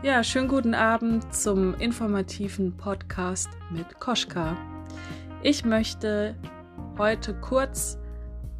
Ja, 0.00 0.22
schönen 0.22 0.46
guten 0.46 0.74
Abend 0.74 1.34
zum 1.34 1.74
informativen 1.74 2.76
Podcast 2.76 3.48
mit 3.72 3.98
Koschka. 3.98 4.56
Ich 5.42 5.64
möchte 5.64 6.36
heute 6.96 7.34
kurz 7.34 7.98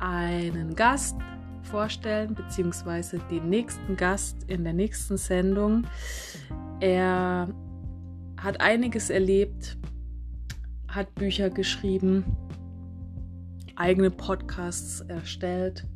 einen 0.00 0.74
Gast 0.74 1.14
vorstellen, 1.62 2.34
beziehungsweise 2.34 3.20
den 3.30 3.48
nächsten 3.48 3.96
Gast 3.96 4.36
in 4.48 4.64
der 4.64 4.72
nächsten 4.72 5.16
Sendung. 5.16 5.86
Er 6.80 7.46
hat 8.36 8.60
einiges 8.60 9.08
erlebt, 9.08 9.78
hat 10.88 11.14
Bücher 11.14 11.50
geschrieben, 11.50 12.24
eigene 13.76 14.10
Podcasts 14.10 15.02
erstellt, 15.02 15.86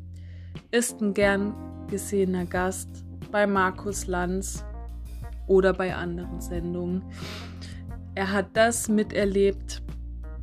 ist 0.71 1.01
ein 1.01 1.13
gern 1.13 1.53
gesehener 1.89 2.45
Gast 2.45 2.87
bei 3.29 3.45
Markus 3.45 4.07
Lanz 4.07 4.63
oder 5.47 5.73
bei 5.73 5.95
anderen 5.95 6.41
Sendungen. 6.41 7.03
Er 8.15 8.31
hat 8.31 8.47
das 8.53 8.89
miterlebt, 8.89 9.81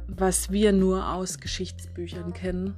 was 0.06 0.50
wir 0.50 0.72
nur 0.72 1.12
aus 1.12 1.38
Geschichtsbüchern 1.38 2.32
kennen. 2.32 2.74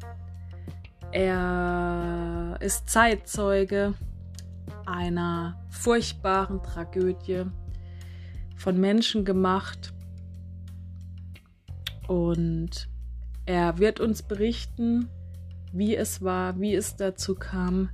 Er 1.12 2.56
ist 2.60 2.88
Zeitzeuge 2.88 3.94
einer 4.86 5.60
furchtbaren 5.70 6.62
Tragödie 6.62 7.44
von 8.56 8.78
Menschen 8.78 9.24
gemacht 9.24 9.92
und 12.06 12.88
er 13.46 13.78
wird 13.78 14.00
uns 14.00 14.22
berichten, 14.22 15.08
wie 15.72 15.96
es 15.96 16.22
war, 16.22 16.58
wie 16.60 16.74
es 16.74 16.96
dazu 16.96 17.34
kam, 17.34 17.90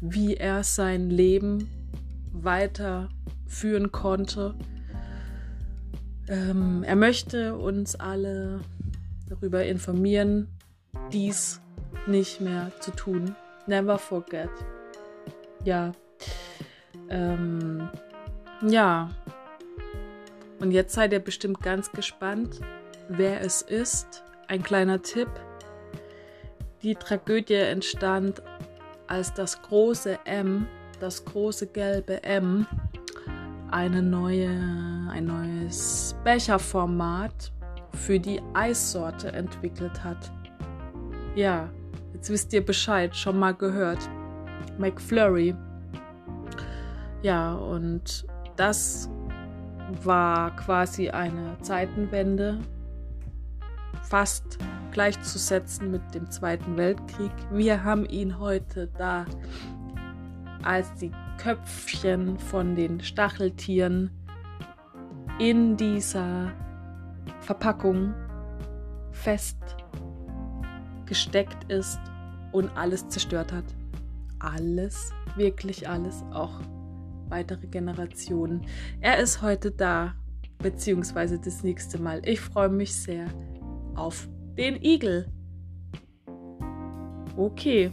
wie 0.00 0.36
er 0.36 0.62
sein 0.62 1.10
Leben 1.10 1.68
weiter 2.32 3.08
führen 3.48 3.90
konnte. 3.90 4.54
Ähm, 6.28 6.84
er 6.84 6.96
möchte 6.96 7.56
uns 7.56 7.96
alle 7.96 8.60
darüber 9.28 9.64
informieren, 9.64 10.48
dies 11.12 11.60
nicht 12.06 12.40
mehr 12.40 12.70
zu 12.80 12.90
tun. 12.92 13.34
Never 13.66 13.98
forget. 13.98 14.50
Ja. 15.64 15.92
Ähm, 17.08 17.88
ja. 18.66 19.10
Und 20.60 20.72
jetzt 20.72 20.94
seid 20.94 21.12
ihr 21.12 21.20
bestimmt 21.20 21.62
ganz 21.62 21.90
gespannt, 21.92 22.60
wer 23.08 23.40
es 23.40 23.62
ist. 23.62 24.22
Ein 24.48 24.62
kleiner 24.62 25.02
Tipp. 25.02 25.28
Die 26.82 26.94
Tragödie 26.94 27.54
entstand, 27.54 28.42
als 29.06 29.34
das 29.34 29.60
große 29.62 30.18
M, 30.24 30.66
das 31.00 31.24
große 31.24 31.66
gelbe 31.66 32.22
M, 32.22 32.66
eine 33.70 34.02
neue, 34.02 34.50
ein 35.10 35.26
neues 35.26 36.16
Becherformat 36.24 37.52
für 37.92 38.18
die 38.18 38.40
Eissorte 38.54 39.32
entwickelt 39.32 40.02
hat. 40.04 40.30
Ja, 41.34 41.68
jetzt 42.14 42.30
wisst 42.30 42.52
ihr 42.52 42.64
Bescheid, 42.64 43.14
schon 43.14 43.38
mal 43.38 43.54
gehört. 43.54 43.98
McFlurry. 44.78 45.54
Ja, 47.22 47.54
und 47.54 48.26
das 48.56 49.10
war 50.02 50.54
quasi 50.56 51.10
eine 51.10 51.56
Zeitenwende, 51.62 52.58
fast 54.02 54.58
gleichzusetzen 54.92 55.90
mit 55.90 56.14
dem 56.14 56.30
Zweiten 56.30 56.76
Weltkrieg. 56.76 57.32
Wir 57.52 57.84
haben 57.84 58.04
ihn 58.06 58.38
heute 58.38 58.88
da 58.98 59.24
als 60.62 60.92
die 60.94 61.12
Köpfchen 61.38 62.38
von 62.38 62.74
den 62.74 63.00
Stacheltieren 63.00 64.10
in 65.38 65.76
dieser 65.76 66.52
Verpackung 67.40 68.12
fest 69.12 69.56
gesteckt 71.06 71.70
ist 71.70 71.98
und 72.52 72.70
alles 72.76 73.08
zerstört 73.08 73.52
hat. 73.52 73.64
Alles, 74.40 75.12
wirklich 75.36 75.88
alles, 75.88 76.22
auch 76.32 76.60
weitere 77.28 77.66
Generationen. 77.66 78.66
Er 79.00 79.18
ist 79.18 79.42
heute 79.42 79.70
da, 79.70 80.14
beziehungsweise 80.58 81.38
das 81.38 81.62
nächste 81.62 82.00
Mal. 82.00 82.20
Ich 82.24 82.40
freue 82.40 82.68
mich 82.68 82.94
sehr 82.94 83.26
auf 83.94 84.28
den 84.56 84.82
Igel. 84.82 85.26
Okay, 87.36 87.90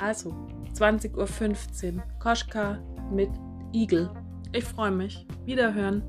also 0.00 0.34
20.15 0.74 1.96
Uhr. 1.96 2.02
Koschka 2.18 2.78
mit 3.12 3.30
Igel. 3.72 4.10
Ich 4.52 4.64
freue 4.64 4.90
mich. 4.90 5.26
Wiederhören. 5.44 6.02